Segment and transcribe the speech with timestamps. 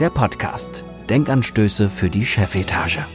[0.00, 0.82] der Podcast.
[1.08, 3.06] Denkanstöße für die Chefetage.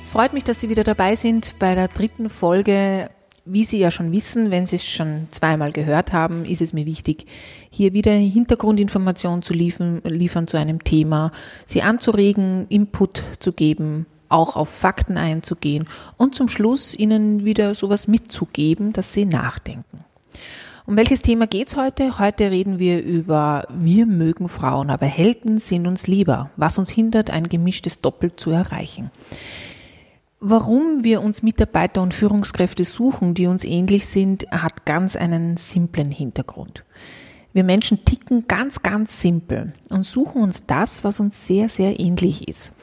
[0.00, 3.10] Es freut mich, dass Sie wieder dabei sind bei der dritten Folge.
[3.44, 6.86] Wie Sie ja schon wissen, wenn Sie es schon zweimal gehört haben, ist es mir
[6.86, 7.26] wichtig,
[7.68, 11.32] hier wieder Hintergrundinformationen zu liefern, liefern zu einem Thema,
[11.66, 18.06] Sie anzuregen, Input zu geben, auch auf Fakten einzugehen und zum Schluss Ihnen wieder sowas
[18.06, 19.98] mitzugeben, dass Sie nachdenken.
[20.86, 22.18] Um welches Thema geht's heute?
[22.18, 26.50] Heute reden wir über Wir mögen Frauen, aber Helden sind uns lieber.
[26.56, 29.10] Was uns hindert, ein gemischtes Doppel zu erreichen.
[30.40, 36.10] Warum wir uns Mitarbeiter und Führungskräfte suchen, die uns ähnlich sind, hat ganz einen simplen
[36.10, 36.84] Hintergrund.
[37.54, 42.46] Wir Menschen ticken ganz, ganz simpel und suchen uns das, was uns sehr, sehr ähnlich
[42.46, 42.74] ist.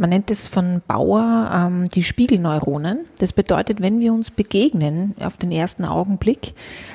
[0.00, 3.00] Man nennt es von Bauer ähm, die Spiegelneuronen.
[3.18, 6.54] Das bedeutet, wenn wir uns begegnen auf den ersten Augenblick,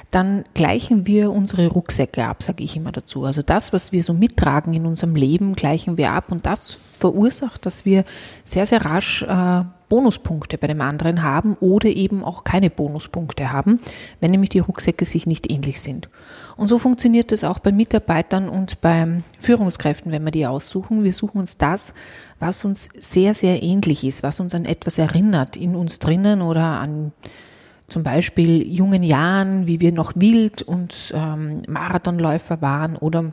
[0.09, 3.23] dann gleichen wir unsere Rucksäcke ab, sage ich immer dazu.
[3.23, 7.67] Also das, was wir so mittragen in unserem Leben, gleichen wir ab und das verursacht,
[7.67, 8.05] dass wir
[8.43, 13.79] sehr, sehr rasch äh, Bonuspunkte bei dem anderen haben oder eben auch keine Bonuspunkte haben,
[14.19, 16.09] wenn nämlich die Rucksäcke sich nicht ähnlich sind.
[16.57, 21.03] Und so funktioniert das auch bei Mitarbeitern und bei Führungskräften, wenn wir die aussuchen.
[21.03, 21.93] Wir suchen uns das,
[22.39, 26.63] was uns sehr, sehr ähnlich ist, was uns an etwas erinnert in uns drinnen oder
[26.63, 27.11] an
[27.87, 33.31] zum Beispiel jungen Jahren, wie wir noch wild und ähm, Marathonläufer waren oder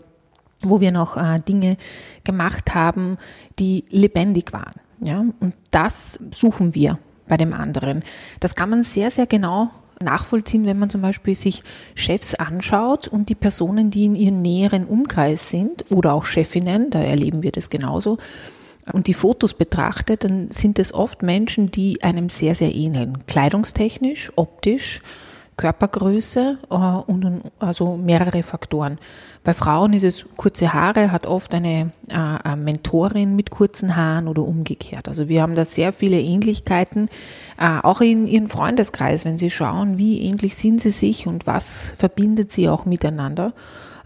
[0.61, 1.77] wo wir noch äh, Dinge
[2.25, 3.19] gemacht haben,
[3.59, 4.75] die lebendig waren.
[5.03, 8.03] Ja, und das suchen wir bei dem anderen.
[8.41, 11.63] Das kann man sehr, sehr genau nachvollziehen, wenn man zum Beispiel sich
[11.95, 17.01] Chefs anschaut und die Personen, die in ihrem näheren Umkreis sind oder auch Chefinnen, da
[17.01, 18.19] erleben wir das genauso,
[18.93, 23.25] und die Fotos betrachtet, dann sind es oft Menschen, die einem sehr, sehr ähneln.
[23.27, 25.03] Kleidungstechnisch, optisch,
[25.57, 28.99] Körpergröße äh, und also mehrere Faktoren.
[29.45, 34.43] Bei Frauen ist es kurze Haare, hat oft eine äh, Mentorin mit kurzen Haaren oder
[34.43, 35.09] umgekehrt.
[35.09, 37.09] Also wir haben da sehr viele Ähnlichkeiten,
[37.59, 41.95] äh, auch in ihrem Freundeskreis, wenn Sie schauen, wie ähnlich sind sie sich und was
[41.99, 43.53] verbindet sie auch miteinander.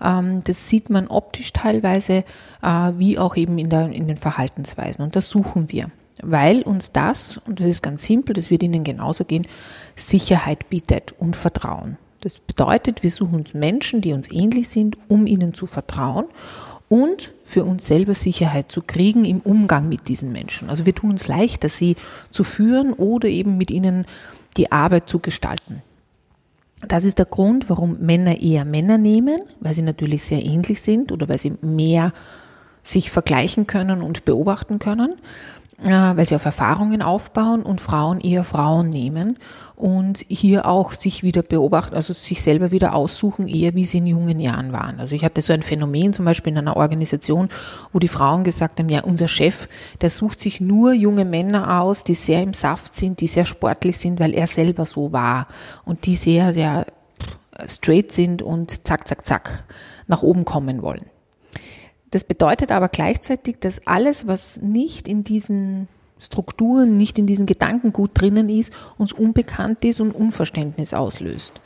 [0.02, 2.24] Ähm, das sieht man optisch teilweise,
[2.62, 5.04] äh, wie auch eben in, der, in den Verhaltensweisen.
[5.04, 5.90] Und das suchen wir
[6.22, 9.46] weil uns das, und das ist ganz simpel, das wird Ihnen genauso gehen,
[9.94, 11.98] Sicherheit bietet und Vertrauen.
[12.20, 16.24] Das bedeutet, wir suchen uns Menschen, die uns ähnlich sind, um ihnen zu vertrauen
[16.88, 20.70] und für uns selber Sicherheit zu kriegen im Umgang mit diesen Menschen.
[20.70, 21.96] Also wir tun uns leichter, sie
[22.30, 24.06] zu führen oder eben mit ihnen
[24.56, 25.82] die Arbeit zu gestalten.
[26.88, 31.12] Das ist der Grund, warum Männer eher Männer nehmen, weil sie natürlich sehr ähnlich sind
[31.12, 32.12] oder weil sie mehr
[32.82, 35.14] sich vergleichen können und beobachten können
[35.78, 39.38] weil sie auf Erfahrungen aufbauen und Frauen eher Frauen nehmen
[39.74, 44.06] und hier auch sich wieder beobachten, also sich selber wieder aussuchen, eher wie sie in
[44.06, 44.98] jungen Jahren waren.
[44.98, 47.50] Also ich hatte so ein Phänomen zum Beispiel in einer Organisation,
[47.92, 49.68] wo die Frauen gesagt haben, ja, unser Chef,
[50.00, 53.98] der sucht sich nur junge Männer aus, die sehr im Saft sind, die sehr sportlich
[53.98, 55.46] sind, weil er selber so war
[55.84, 56.86] und die sehr, sehr
[57.66, 59.64] straight sind und zack, zack, zack
[60.06, 61.04] nach oben kommen wollen.
[62.16, 65.86] Das bedeutet aber gleichzeitig, dass alles, was nicht in diesen
[66.18, 71.60] Strukturen, nicht in diesen Gedankengut drinnen ist, uns unbekannt ist und Unverständnis auslöst.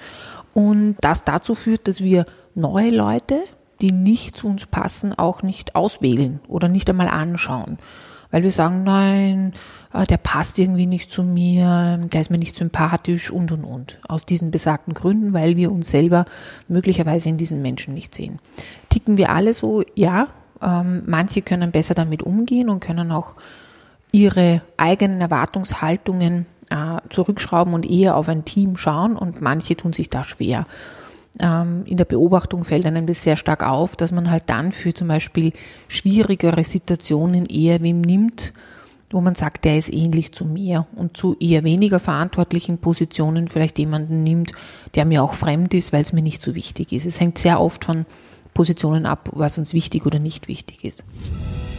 [0.53, 3.45] Und das dazu führt, dass wir neue Leute,
[3.81, 7.79] die nicht zu uns passen, auch nicht auswählen oder nicht einmal anschauen.
[8.33, 9.53] Weil wir sagen, nein,
[9.93, 14.01] äh, der passt irgendwie nicht zu mir, der ist mir nicht sympathisch und, und, und.
[14.09, 16.25] Aus diesen besagten Gründen, weil wir uns selber
[16.67, 18.41] möglicherweise in diesen Menschen nicht sehen.
[18.89, 19.85] Ticken wir alle so?
[19.95, 20.27] Ja.
[20.63, 23.35] Ähm, manche können besser damit umgehen und können auch
[24.13, 30.09] ihre eigenen Erwartungshaltungen äh, zurückschrauben und eher auf ein Team schauen und manche tun sich
[30.11, 30.67] da schwer.
[31.39, 34.93] Ähm, in der Beobachtung fällt einem das sehr stark auf, dass man halt dann für
[34.93, 35.53] zum Beispiel
[35.89, 38.53] schwierigere Situationen eher wem nimmt,
[39.13, 43.79] wo man sagt, der ist ähnlich zu mir und zu eher weniger verantwortlichen Positionen vielleicht
[43.79, 44.53] jemanden nimmt,
[44.95, 47.07] der mir auch fremd ist, weil es mir nicht so wichtig ist.
[47.07, 48.07] Es hängt sehr oft von
[48.61, 51.07] Positionen ab, was uns wichtig oder nicht wichtig ist.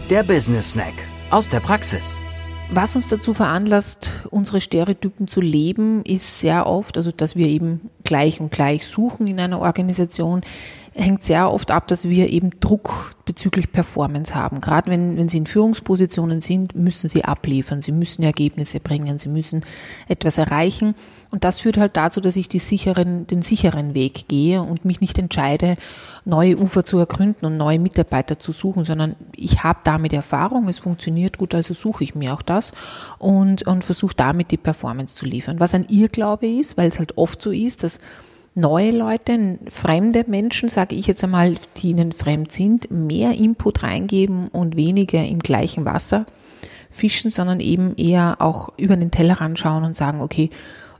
[0.10, 0.95] Der Business Snack
[1.30, 2.24] aus der Praxis.
[2.72, 7.92] Was uns dazu veranlasst, unsere Stereotypen zu leben, ist sehr oft, also dass wir eben
[8.04, 10.42] gleich und gleich suchen in einer Organisation,
[10.93, 14.59] hängt sehr oft ab, dass wir eben Druck bezüglich Performance haben.
[14.59, 19.29] Gerade wenn, wenn Sie in Führungspositionen sind, müssen Sie abliefern, Sie müssen Ergebnisse bringen, Sie
[19.29, 19.63] müssen
[20.09, 20.95] etwas erreichen.
[21.29, 24.99] Und das führt halt dazu, dass ich die sicheren, den sicheren Weg gehe und mich
[24.99, 25.75] nicht entscheide,
[26.25, 30.79] neue Ufer zu ergründen und neue Mitarbeiter zu suchen, sondern ich habe damit Erfahrung, es
[30.79, 32.73] funktioniert gut, also suche ich mir auch das
[33.17, 35.61] und, und versuche damit die Performance zu liefern.
[35.61, 38.01] Was ein Irrglaube ist, weil es halt oft so ist, dass
[38.53, 44.48] neue Leute, fremde Menschen, sage ich jetzt einmal, die ihnen fremd sind, mehr Input reingeben
[44.50, 46.25] und weniger im gleichen Wasser
[46.89, 50.50] fischen, sondern eben eher auch über den Tellerrand schauen und sagen, okay,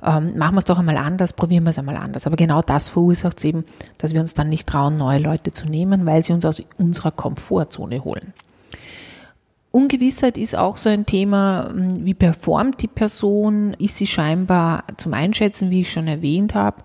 [0.04, 2.26] ähm, machen wir es doch einmal anders, probieren wir es einmal anders.
[2.26, 3.66] Aber genau das verursacht es eben,
[3.98, 7.12] dass wir uns dann nicht trauen, neue Leute zu nehmen, weil sie uns aus unserer
[7.12, 8.34] Komfortzone holen.
[9.72, 15.14] Ungewissheit ist auch so ein Thema, hm, wie performt die Person, ist sie scheinbar zum
[15.14, 16.78] Einschätzen, wie ich schon erwähnt habe.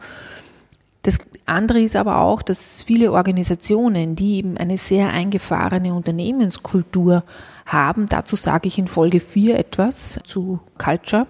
[1.47, 7.23] Andere ist aber auch, dass viele Organisationen, die eben eine sehr eingefahrene Unternehmenskultur
[7.65, 11.27] haben, dazu sage ich in Folge 4 etwas zu Culture,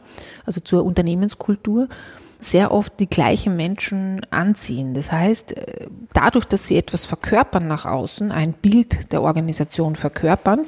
[0.47, 1.89] also zur Unternehmenskultur,
[2.39, 4.95] sehr oft die gleichen Menschen anziehen.
[4.95, 5.55] Das heißt,
[6.13, 10.61] dadurch, dass sie etwas verkörpern nach außen, ein Bild der Organisation verkörpern,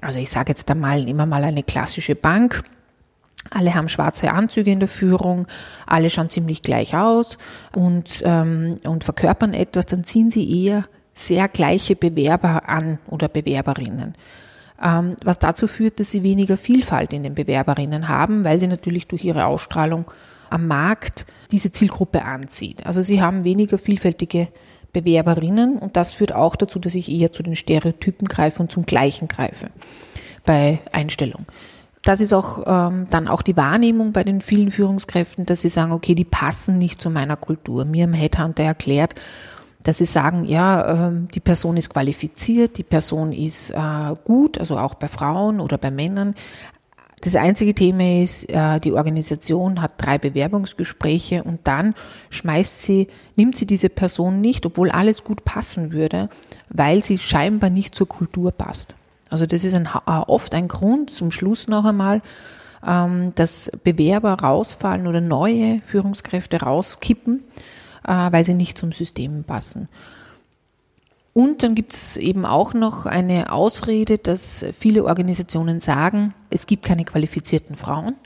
[0.00, 2.62] also ich sage jetzt einmal immer mal eine klassische Bank,
[3.50, 5.46] alle haben schwarze Anzüge in der Führung,
[5.86, 7.38] alle schauen ziemlich gleich aus
[7.74, 10.84] und, ähm, und verkörpern etwas, dann ziehen sie eher
[11.14, 14.14] sehr gleiche Bewerber an oder Bewerberinnen.
[14.82, 19.06] Ähm, was dazu führt, dass sie weniger Vielfalt in den Bewerberinnen haben, weil sie natürlich
[19.06, 20.10] durch ihre Ausstrahlung
[20.50, 22.86] am Markt diese Zielgruppe anzieht.
[22.86, 24.48] Also sie haben weniger vielfältige
[24.92, 28.84] Bewerberinnen und das führt auch dazu, dass ich eher zu den Stereotypen greife und zum
[28.84, 29.70] Gleichen greife
[30.44, 31.46] bei Einstellung
[32.02, 35.92] das ist auch ähm, dann auch die Wahrnehmung bei den vielen Führungskräften, dass sie sagen,
[35.92, 37.84] okay, die passen nicht zu meiner Kultur.
[37.84, 39.14] Mir im Headhunter erklärt,
[39.84, 44.78] dass sie sagen, ja, äh, die Person ist qualifiziert, die Person ist äh, gut, also
[44.78, 46.34] auch bei Frauen oder bei Männern.
[47.20, 51.94] Das einzige Thema ist, äh, die Organisation hat drei Bewerbungsgespräche und dann
[52.30, 53.06] schmeißt sie,
[53.36, 56.28] nimmt sie diese Person nicht, obwohl alles gut passen würde,
[56.68, 58.96] weil sie scheinbar nicht zur Kultur passt.
[59.32, 62.22] Also das ist ein, äh, oft ein Grund zum Schluss noch einmal,
[62.86, 67.44] ähm, dass Bewerber rausfallen oder neue Führungskräfte rauskippen,
[68.06, 69.88] äh, weil sie nicht zum System passen.
[71.34, 76.84] Und dann gibt es eben auch noch eine Ausrede, dass viele Organisationen sagen, es gibt
[76.84, 78.16] keine qualifizierten Frauen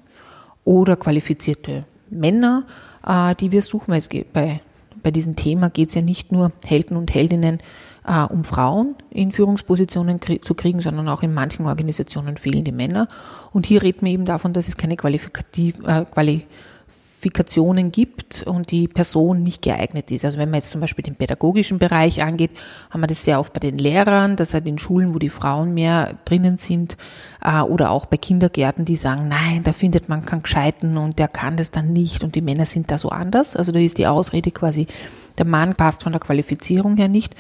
[0.64, 2.64] oder qualifizierte Männer,
[3.06, 3.93] äh, die wir suchen.
[3.93, 4.61] Weil es geht bei,
[5.02, 7.61] bei diesem Thema geht es ja nicht nur Helden und Heldinnen
[8.06, 12.73] äh, um Frauen in Führungspositionen krie zu kriegen, sondern auch in manchen Organisationen fehlen die
[12.73, 13.08] Männer.
[13.53, 18.87] Und hier reden wir eben davon, dass es keine Qualifikativ, äh, Qualifikationen gibt und die
[18.87, 20.25] Person nicht geeignet ist.
[20.25, 22.53] Also wenn man jetzt zum Beispiel den pädagogischen Bereich angeht,
[22.91, 25.75] haben wir das sehr oft bei den Lehrern, dass halt in Schulen, wo die Frauen
[25.75, 26.97] mehr drinnen sind,
[27.43, 31.29] äh, oder auch bei Kindergärten, die sagen, nein, da findet man keinen Gescheiten und der
[31.29, 33.56] kann das dann nicht und die Männer sind da so anders.
[33.56, 34.87] Also da ist die Ausrede quasi,
[35.38, 37.35] der Mann passt von der Qualifizierung her nicht.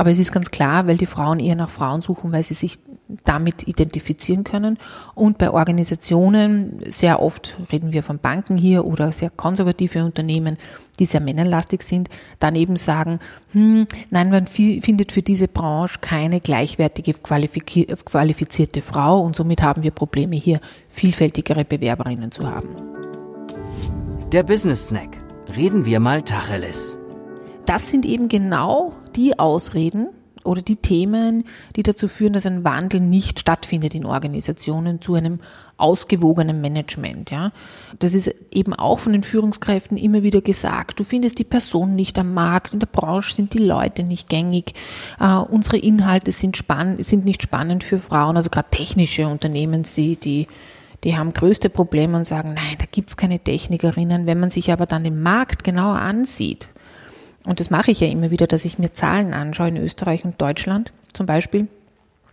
[0.00, 2.78] Aber es ist ganz klar, weil die Frauen eher nach Frauen suchen, weil sie sich
[3.24, 4.78] damit identifizieren können.
[5.14, 10.56] Und bei Organisationen, sehr oft reden wir von Banken hier oder sehr konservative Unternehmen,
[10.98, 12.08] die sehr männerlastig sind,
[12.38, 13.18] dann eben sagen,
[13.52, 19.90] hm, nein, man findet für diese Branche keine gleichwertige qualifizierte Frau und somit haben wir
[19.90, 22.70] Probleme hier, vielfältigere Bewerberinnen zu haben.
[24.32, 25.18] Der Business Snack.
[25.54, 26.99] Reden wir mal Tacheles
[27.66, 30.08] das sind eben genau die Ausreden
[30.44, 31.44] oder die Themen,
[31.76, 35.40] die dazu führen, dass ein Wandel nicht stattfindet in Organisationen zu einem
[35.76, 37.30] ausgewogenen Management.
[37.30, 37.52] Ja,
[37.98, 40.98] das ist eben auch von den Führungskräften immer wieder gesagt.
[40.98, 44.74] Du findest die Person nicht am Markt, in der Branche sind die Leute nicht gängig,
[45.20, 50.16] uh, unsere Inhalte sind spannend, sind nicht spannend für Frauen, also gerade technische Unternehmen, sie
[50.16, 50.46] die
[51.02, 54.26] die haben größte Probleme und sagen, nein, da gibt's keine Technikerinnen.
[54.26, 56.68] Wenn man sich aber dann den Markt genauer ansieht,
[57.44, 60.40] und das mache ich ja immer wieder, dass ich mir Zahlen anschaue in Österreich und
[60.40, 61.68] Deutschland zum Beispiel,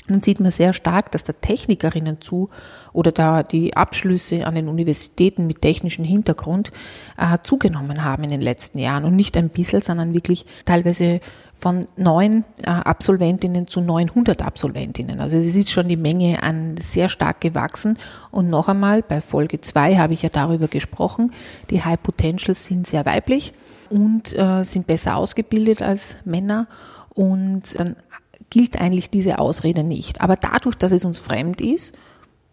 [0.07, 2.49] dann sieht man sehr stark, dass der Technikerinnen zu
[2.93, 6.71] oder da die Abschlüsse an den Universitäten mit technischem Hintergrund
[7.17, 11.19] äh, zugenommen haben in den letzten Jahren und nicht ein bisschen, sondern wirklich teilweise
[11.53, 15.19] von neun äh, Absolventinnen zu 900 Absolventinnen.
[15.19, 17.97] Also es ist schon die Menge an sehr stark gewachsen.
[18.31, 21.33] Und noch einmal, bei Folge zwei habe ich ja darüber gesprochen,
[21.69, 23.53] die High Potentials sind sehr weiblich
[23.89, 26.67] und äh, sind besser ausgebildet als Männer.
[27.10, 27.96] Und dann
[28.50, 30.22] gilt eigentlich diese Ausrede nicht.
[30.22, 31.96] Aber dadurch, dass es uns fremd ist,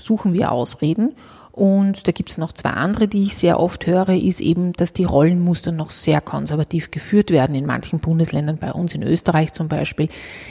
[0.00, 1.14] suchen wir Ausreden
[1.52, 4.92] Und da gibt es noch zwei andere, die ich sehr oft höre, ist eben, dass
[4.92, 9.68] die Rollenmuster noch sehr konservativ geführt werden in manchen Bundesländern, bei uns in Österreich zum
[9.68, 10.08] Beispiel,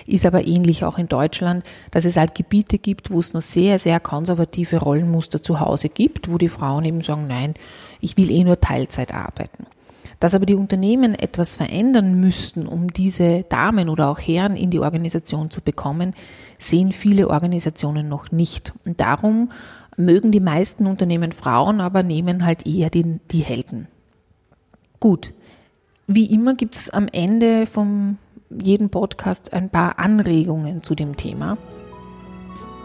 [0.08, 3.80] ist aber ähnlich auch in Deutschland, dass es halt Gebiete gibt, wo es noch sehr,
[3.80, 7.56] sehr konservative Rollenmuster zu Hause gibt, wo die Frauen eben sagen, nein,
[8.00, 9.66] ich will eh nur Teilzeit arbeiten.
[10.24, 14.80] Dass aber die Unternehmen etwas verändern müssten, um diese Damen oder auch Herren in die
[14.80, 16.14] Organisation zu bekommen,
[16.58, 18.72] sehen viele Organisationen noch nicht.
[18.86, 19.52] Und darum
[19.98, 23.90] mögen die meisten Unternehmen Frauen, aber nehmen halt eher die, die Helden.
[25.02, 25.34] Gut,
[26.08, 28.18] wie immer gibt es am Ende von
[28.50, 31.58] jedem Podcast ein paar Anregungen zu dem Thema.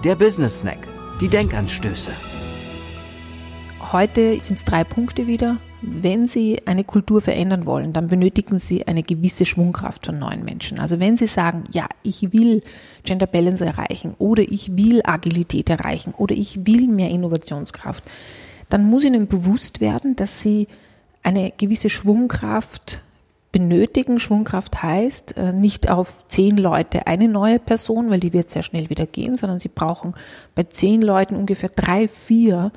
[0.03, 0.89] Der Business Snack,
[1.21, 2.11] die Denkanstöße.
[3.93, 5.59] Heute sind es drei Punkte wieder.
[5.81, 10.81] Wenn Sie eine Kultur verändern wollen, dann benötigen Sie eine gewisse Schwungkraft von neuen Menschen.
[10.81, 12.63] Also wenn Sie sagen, ja, ich will
[13.05, 18.03] Gender Balance erreichen oder ich will Agilität erreichen oder ich will mehr Innovationskraft,
[18.69, 20.67] dann muss Ihnen bewusst werden, dass Sie
[21.23, 23.03] eine gewisse Schwungkraft
[23.53, 24.19] benötigen.
[24.19, 28.91] Schwungkraft heißt äh, nicht auf zehn Leute eine neue Person, weil die wird sehr schnell
[28.91, 30.15] wieder gehen, sondern Sie brauchen
[30.57, 32.73] bei zehn Leuten ungefähr drei, vier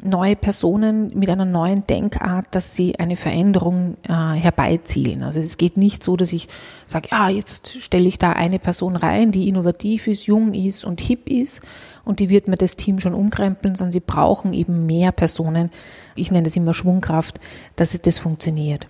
[0.00, 5.24] neue Personen mit einer neuen Denkart, dass sie eine Veränderung äh, herbeizielen.
[5.24, 6.48] Also es geht nicht so, dass ich
[6.86, 11.00] sage, ja, jetzt stelle ich da eine Person rein, die innovativ ist, jung ist und
[11.00, 11.62] hip ist
[12.04, 15.70] und die wird mir das Team schon umkrempeln, sondern sie brauchen eben mehr Personen,
[16.14, 17.38] ich nenne das immer Schwungkraft,
[17.74, 18.86] dass es das funktioniert.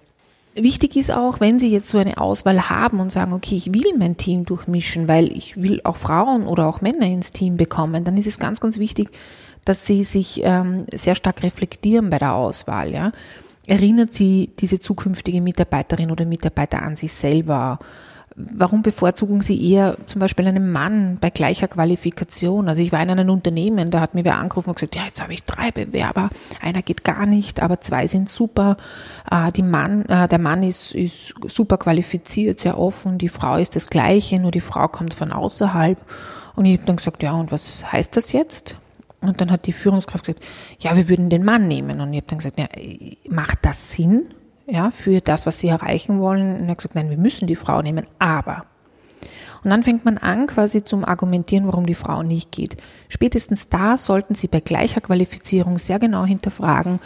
[0.60, 3.96] Wichtig ist auch, wenn Sie jetzt so eine Auswahl haben und sagen, okay, ich will
[3.96, 8.16] mein Team durchmischen, weil ich will auch Frauen oder auch Männer ins Team bekommen, dann
[8.16, 9.10] ist es ganz, ganz wichtig,
[9.64, 12.92] dass sie sich ähm, sehr stark reflektieren bei der Auswahl.
[12.92, 13.12] Ja?
[13.66, 17.78] Erinnert sie diese zukünftige Mitarbeiterin oder Mitarbeiter an sich selber?
[18.40, 22.68] Warum bevorzugen Sie eher zum Beispiel einen Mann bei gleicher Qualifikation?
[22.68, 25.20] Also ich war in einem Unternehmen, da hat mir wer angerufen und gesagt, ja, jetzt
[25.20, 26.30] habe ich drei Bewerber,
[26.60, 28.76] einer geht gar nicht, aber zwei sind super.
[29.28, 33.74] Äh, die Mann, äh, der Mann ist, ist super qualifiziert, sehr offen, die Frau ist
[33.74, 36.00] das Gleiche, nur die Frau kommt von außerhalb.
[36.54, 38.76] Und ich habe dann gesagt, ja, und was heißt das jetzt?
[39.20, 40.44] Und dann hat die Führungskraft gesagt,
[40.78, 42.00] ja, wir würden den Mann nehmen.
[42.00, 42.68] Und ich habe dann gesagt, ja,
[43.28, 44.26] macht das Sinn
[44.68, 46.56] ja, für das, was Sie erreichen wollen?
[46.56, 48.64] Und er hat gesagt, nein, wir müssen die Frau nehmen, aber.
[49.64, 52.76] Und dann fängt man an, quasi zum Argumentieren, warum die Frau nicht geht.
[53.08, 57.00] Spätestens da sollten Sie bei gleicher Qualifizierung sehr genau hinterfragen,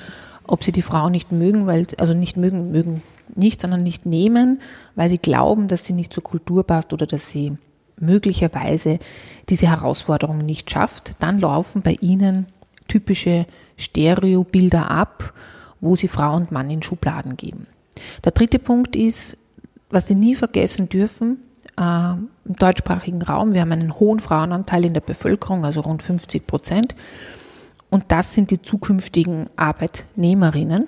[0.46, 3.02] ob Sie die Frau nicht mögen, weil, also nicht mögen, mögen
[3.34, 4.60] nicht, sondern nicht nehmen,
[4.94, 7.56] weil Sie glauben, dass sie nicht zur Kultur passt oder dass sie
[7.98, 8.98] möglicherweise
[9.48, 12.46] diese Herausforderung nicht schafft, dann laufen bei Ihnen
[12.88, 15.32] typische Stereobilder ab,
[15.82, 17.66] wo Sie Frau und Mann in Schubladen geben.
[18.24, 19.36] Der dritte Punkt ist,
[19.90, 21.38] was Sie nie vergessen dürfen,
[21.78, 26.46] äh, im deutschsprachigen Raum, wir haben einen hohen Frauenanteil in der Bevölkerung, also rund 50
[26.46, 26.94] Prozent.
[27.90, 30.86] Und das sind die zukünftigen Arbeitnehmerinnen.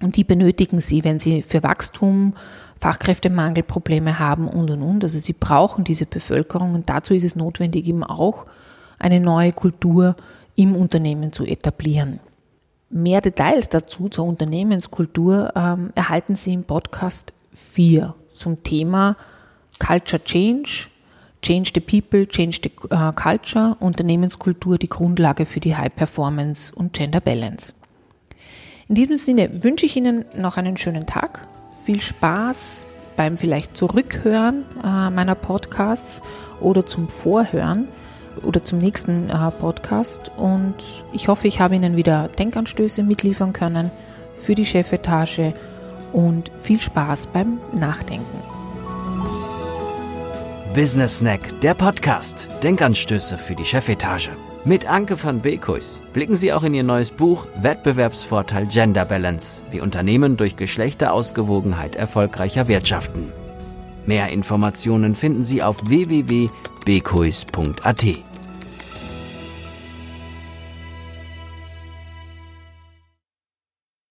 [0.00, 2.34] Und die benötigen Sie, wenn Sie für Wachstum,
[2.78, 5.04] Fachkräftemangelprobleme haben und und und.
[5.04, 8.46] Also Sie brauchen diese Bevölkerung und dazu ist es notwendig, eben auch
[8.98, 10.16] eine neue Kultur
[10.56, 12.20] im Unternehmen zu etablieren.
[12.92, 19.16] Mehr Details dazu zur Unternehmenskultur ähm, erhalten Sie im Podcast 4 zum Thema
[19.78, 20.88] Culture Change,
[21.40, 26.92] Change the People, Change the uh, Culture, Unternehmenskultur, die Grundlage für die High Performance und
[26.92, 27.74] Gender Balance.
[28.88, 31.46] In diesem Sinne wünsche ich Ihnen noch einen schönen Tag,
[31.84, 36.22] viel Spaß beim vielleicht Zurückhören äh, meiner Podcasts
[36.60, 37.86] oder zum Vorhören
[38.42, 40.74] oder zum nächsten äh, Podcast und
[41.12, 43.90] ich hoffe, ich habe Ihnen wieder Denkanstöße mitliefern können
[44.36, 45.52] für die Chefetage
[46.12, 48.42] und viel Spaß beim Nachdenken.
[50.74, 52.46] Business Snack, der Podcast.
[52.62, 54.30] Denkanstöße für die Chefetage.
[54.64, 59.80] Mit Anke van Beekhuis blicken Sie auch in Ihr neues Buch Wettbewerbsvorteil Gender Balance, wie
[59.80, 63.32] Unternehmen durch Geschlechterausgewogenheit erfolgreicher wirtschaften.
[64.06, 65.88] Mehr Informationen finden Sie auf
[66.84, 68.29] www.beekhuis.at.